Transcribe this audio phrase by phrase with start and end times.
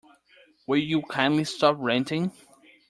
[0.65, 2.31] Will you kindly stop ranting?